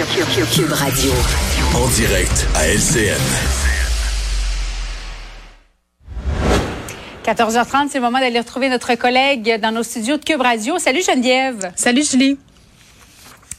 [0.00, 1.12] Cube Radio.
[1.74, 3.20] En direct à LCN.
[7.22, 10.78] 14h30, c'est le moment d'aller retrouver notre collègue dans nos studios de Cube Radio.
[10.78, 11.70] Salut Geneviève.
[11.76, 12.38] Salut Julie.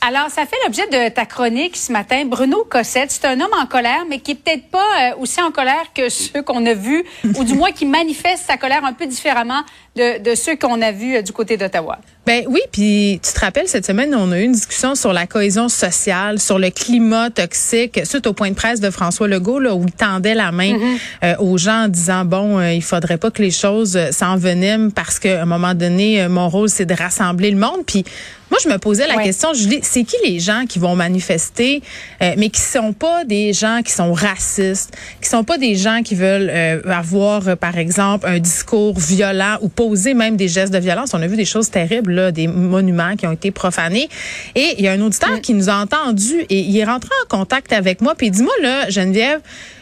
[0.02, 2.26] Alors, ça fait l'objet de ta chronique ce matin.
[2.26, 5.52] Bruno Cossette, c'est un homme en colère, mais qui est peut-être pas euh, aussi en
[5.52, 7.04] colère que ceux qu'on a vus,
[7.36, 9.62] ou du moins qui manifeste sa colère un peu différemment
[9.96, 12.00] de, de ceux qu'on a vus euh, du côté d'Ottawa.
[12.26, 15.26] Ben oui, puis tu te rappelles cette semaine, on a eu une discussion sur la
[15.26, 19.74] cohésion sociale, sur le climat toxique, suite au point de presse de François Legault là,
[19.74, 20.98] où il tendait la main Mm-hmm.
[21.24, 24.90] euh, aux gens en disant bon, euh, il faudrait pas que les choses euh, s'enveniment
[24.90, 27.84] parce qu'à un moment donné, mon rôle c'est de rassembler le monde.
[27.86, 28.06] Puis
[28.52, 29.24] moi, je me posais la Ouais.
[29.24, 31.82] question, Julie, c'est qui les gens qui vont manifester,
[32.22, 36.02] euh, mais qui sont pas des gens qui sont racistes, qui sont pas des gens
[36.04, 40.74] qui veulent euh, avoir, euh, par exemple, un discours violent ou poser même des gestes
[40.74, 41.14] de violence?
[41.14, 44.10] On a vu des choses terribles, là, des monuments qui ont été profanés.
[44.56, 47.28] Et il y a un auditeur qui nous a entendu et il est rentré en
[47.38, 48.16] contact avec moi.
[48.16, 49.40] Puis dis-moi là, Geneviève,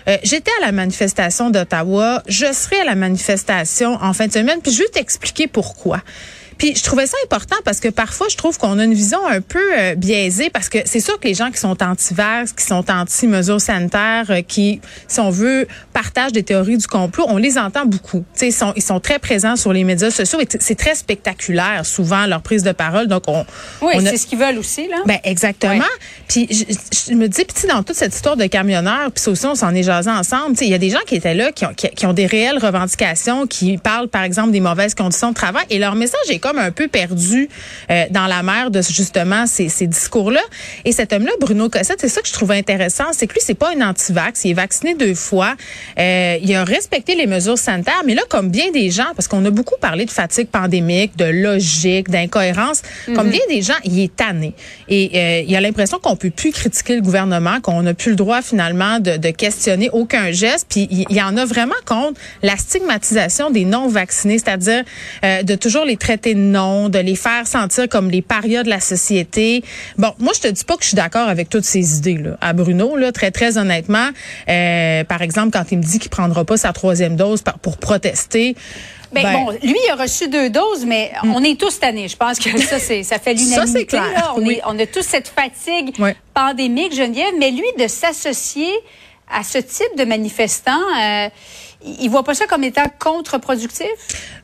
[0.08, 4.60] euh, j'étais à la manifestation d'Ottawa, je serai à la manifestation en fin de semaine,
[4.62, 6.02] puis je vais t'expliquer pourquoi.
[6.60, 9.42] Puis je trouvais ça important parce que parfois je trouve qu'on a une vision un
[9.42, 12.86] peu euh, biaisée parce que c'est sûr que les gens qui sont anti-vax, qui sont
[12.92, 17.86] anti-mesures sanitaires, euh, qui, si on veut, partagent des théories du complot, on les entend
[17.86, 18.20] beaucoup.
[18.34, 20.94] Tu sais, ils sont, ils sont très présents sur les médias sociaux et c'est très
[20.96, 23.08] spectaculaire souvent leur prise de parole.
[23.08, 23.46] Donc on,
[23.82, 24.98] Oui, on a- c'est ce qu'ils veulent aussi, là.
[25.06, 25.74] ben exactement.
[25.74, 25.80] Ouais.
[26.28, 29.46] Puis je, je me dis, puis dans toute cette histoire de camionneurs, puis ça aussi
[29.46, 30.52] on s'en est jasé ensemble.
[30.52, 32.14] Tu sais, il y a des gens qui étaient là, qui ont, qui, qui ont
[32.14, 36.20] des réelles revendications, qui parlent par exemple des mauvaises conditions de travail, et leur message
[36.30, 37.48] est comme un peu perdu
[37.92, 40.42] euh, dans la mer de justement ces, ces discours-là.
[40.84, 43.54] Et cet homme-là, Bruno Cossette, c'est ça que je trouvais intéressant, c'est que lui c'est
[43.54, 45.56] pas un anti-vax, il est vacciné deux fois,
[46.00, 49.46] euh, il a respecté les mesures sanitaires, mais là comme bien des gens, parce qu'on
[49.46, 52.82] a beaucoup parlé de fatigue pandémique, de logique, d'incohérence,
[53.14, 54.54] comme bien des gens, il est tanné.
[54.88, 58.16] Et euh, il a l'impression qu'on peut plus critiquer le gouvernement, qu'on n'a plus le
[58.16, 60.66] droit finalement de, de questionner aucun geste.
[60.70, 64.84] Puis il, il y en a vraiment contre la stigmatisation des non-vaccinés, c'est-à-dire
[65.24, 68.70] euh, de toujours les traiter de non, de les faire sentir comme les parias de
[68.70, 69.64] la société.
[69.98, 72.38] Bon, moi je te dis pas que je suis d'accord avec toutes ces idées là.
[72.42, 74.10] À Bruno, là, très très honnêtement,
[74.50, 78.56] euh, par exemple quand il me dit qu'il prendra pas sa troisième dose pour protester.
[79.12, 82.08] Ben, ben, bon, lui, il a reçu deux doses, mais on est tous tannés.
[82.08, 83.98] Je pense que ça, c'est, ça fait Ça, c'est l'unanimité.
[84.36, 84.54] On, Oui.
[84.56, 86.16] est, on a tous cette fatigue Ouais.
[86.36, 88.70] pandémique, Geneviève, mais lui, de s'associer
[89.36, 91.28] à ce type de manifestants, euh,
[91.86, 93.88] il voit pas ça comme étant contre-productif?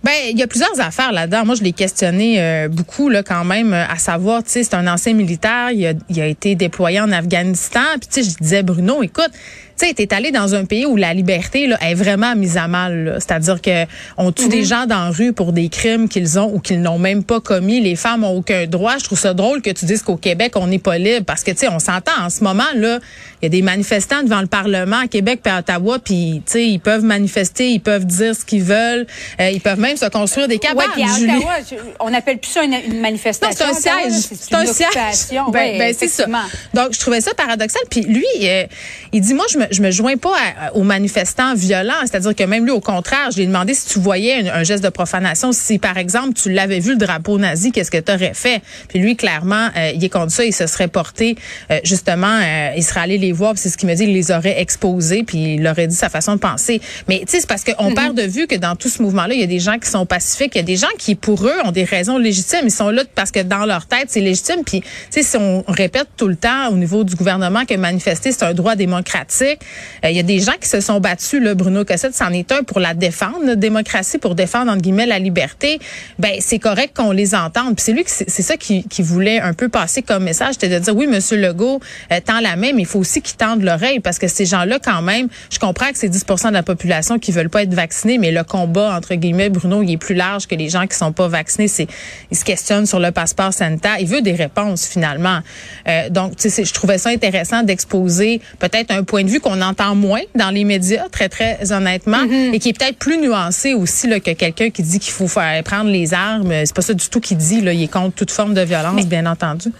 [0.04, 1.46] Ben, il y a plusieurs affaires là-dedans.
[1.46, 4.76] Moi, je l'ai questionné euh, beaucoup là quand même, euh, à savoir, tu sais, c'est
[4.76, 8.38] un ancien militaire, il a, il a été déployé en Afghanistan, puis tu sais, je
[8.38, 9.32] disais Bruno, écoute,
[9.78, 12.68] tu sais, t'es allé dans un pays où la liberté là, est vraiment mise à
[12.68, 13.18] mal.
[13.20, 13.86] C'est-à-dire que
[14.18, 16.98] on tue des gens dans la rue pour des crimes qu'ils ont ou qu'ils n'ont
[17.00, 17.82] même pas commis.
[17.82, 18.98] Les femmes ont aucun droit.
[18.98, 21.52] Je trouve ça drôle que tu dises qu'au Québec on n'est pas libre parce que
[21.52, 23.00] tu sais, on s'entend en ce moment là,
[23.42, 26.52] il y a des manifestants devant le Parlement à Québec et à Ottawa, puis tu
[26.54, 29.06] sais, ils peuvent manifester, ils peuvent dire ce qu'ils veulent,
[29.40, 30.86] euh, ils peuvent même se construire des cabanes.
[30.98, 31.36] Ouais, à.
[31.38, 33.66] Ottawa, je- on n'appelle plus ça une, une Non, manifestation.
[33.78, 34.14] c'est un siège.
[34.40, 34.90] C'est un siège.
[35.32, 36.26] Ben, Ouais, ben, c'est ça.
[36.74, 37.82] Donc, je trouvais ça paradoxal.
[37.90, 38.64] Puis lui, euh,
[39.12, 41.94] il dit, moi, je me, je me joins pas à- aux manifestants violents.
[42.04, 44.64] C'est-à-dire que même lui, au contraire, je lui ai demandé si tu voyais un, un
[44.64, 45.52] geste de profanation.
[45.52, 48.62] Si, par exemple, tu l'avais vu, le drapeau nazi, qu'est-ce que tu aurais fait?
[48.90, 50.44] Puis lui, clairement, euh, il est contre ça.
[50.46, 51.36] Il se serait porté,
[51.72, 53.54] euh, justement, euh, il serait allé les voir.
[53.58, 55.24] C'est ce qu'il me dit, il les aurait exposés.
[55.24, 56.82] Puis il aurait dit sa façon de penser.
[57.08, 57.94] Mais, tu sais, c'est parce qu'on Mm-hmm.
[57.96, 60.06] perd de vue que dans tout ce mouvement-là, il y a des gens qui sont
[60.06, 60.52] pacifiques.
[60.56, 62.62] Il y a des gens qui, pour eux, ont des raisons légitimes.
[62.64, 64.64] Ils sont là parce que dans leur tête, c'est légitime.
[64.66, 68.32] Puis, tu sais, si on répète tout le temps au niveau du gouvernement que manifester,
[68.32, 69.55] c'est un droit démocratique,
[70.04, 71.42] euh, il y a des gens qui se sont battus.
[71.42, 75.06] Là, Bruno Cossette, c'en est un pour la défendre, la démocratie, pour défendre, entre guillemets,
[75.06, 75.80] la liberté.
[76.20, 77.76] Ben, c'est correct qu'on les entende.
[77.76, 80.80] Puis c'est lui, c'est ça qui, qui voulait un peu passer comme message, c'était de
[80.80, 81.80] dire, oui, Monsieur Legault
[82.12, 84.80] euh, tend la main, mais il faut aussi qu'il tende l'oreille parce que ces gens-là,
[84.84, 88.18] quand même, je comprends que c'est 10% de la population qui veulent pas être vaccinés,
[88.18, 91.12] mais le combat, entre guillemets, Bruno, il est plus large que les gens qui sont
[91.12, 91.68] pas vaccinés.
[91.68, 91.88] C'est,
[92.32, 93.98] ils se questionnent sur le passeport sanitaire.
[94.00, 95.40] Il veut des réponses, finalement.
[95.88, 100.22] Euh, donc, je trouvais ça intéressant d'exposer peut-être un point de vue qu'on entend moins
[100.34, 104.32] dans les médias, très, très honnêtement, et qui est peut-être plus nuancé aussi là, que
[104.32, 106.52] quelqu'un qui dit qu'il faut faire prendre les armes.
[106.66, 107.62] C'est pas ça du tout qu'il dit.
[107.62, 107.72] Là.
[107.72, 109.72] Il est contre toute forme de violence, bien entendu.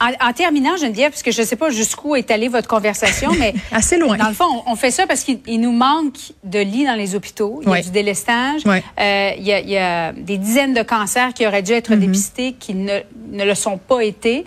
[0.00, 3.32] En, en terminant, Geneviève, parce que je ne sais pas jusqu'où est allée votre conversation,
[3.38, 4.16] mais Assez loin.
[4.16, 6.94] Dans le fond, on, on fait ça parce qu'il il nous manque de lits dans
[6.94, 7.60] les hôpitaux.
[7.64, 8.62] Il y a du délestage.
[8.66, 11.94] Euh, il, y a, il y a des dizaines de cancers qui auraient dû être
[11.96, 14.44] dépistés, qui ne ne le sont pas été.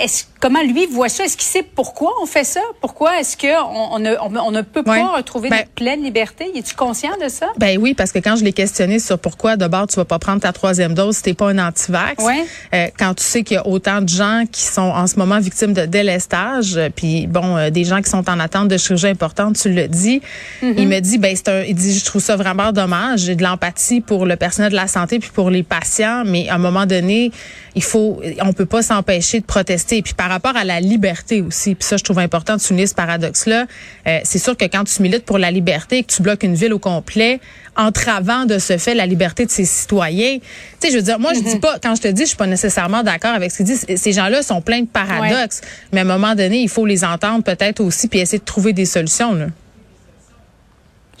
[0.00, 1.24] Est-ce comment lui voit ça?
[1.24, 2.60] Est-ce qu'il sait pourquoi on fait ça?
[2.80, 6.50] Pourquoi est-ce que on, ne, on, ne peut pas retrouver Ben- notre pleine liberté?
[6.54, 7.46] Es-tu conscient de ça?
[7.56, 10.40] Ben oui, parce que quand je l'ai questionné sur pourquoi d'abord tu vas pas prendre
[10.42, 13.66] ta troisième dose si t'es pas un antivax, euh, quand tu sais qu'il y a
[13.66, 17.70] autant de gens qui sont en ce moment victimes de délestage, euh, puis bon, euh,
[17.70, 20.20] des gens qui sont en attente de chirurgie importante, tu le dis,
[20.62, 20.74] Mm-hmm.
[20.78, 23.42] il me dit ben c'est un, il dit je trouve ça vraiment dommage, j'ai de
[23.42, 26.86] l'empathie pour le personnel de la santé puis pour les patients, mais à un moment
[26.86, 27.30] donné,
[27.74, 30.02] il faut, on peut pas s'empêcher de protester.
[30.02, 32.94] Puis par rapport à la liberté aussi, puis ça je trouve important de souligner ce
[32.94, 33.66] paradoxe-là,
[34.06, 36.54] euh, c'est sûr que quand tu milites pour la liberté et que tu bloques une
[36.54, 37.40] ville au complet,
[37.76, 40.42] entravant de ce fait la liberté de ses citoyens, tu
[40.80, 42.46] sais, je veux dire, moi je dis pas, quand je te dis, je suis pas
[42.46, 43.86] nécessairement d'accord avec ce qu'ils disent.
[43.96, 45.60] Ces gens-là sont pleins de paradoxes,
[45.92, 48.72] mais à un moment donné, il faut les entendre peut-être aussi puis essayer de trouver
[48.72, 49.34] des solutions.
[49.34, 49.46] Là.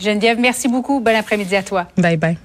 [0.00, 1.00] Geneviève, merci beaucoup.
[1.00, 1.86] Bon après-midi à toi.
[1.96, 2.36] Bye bye.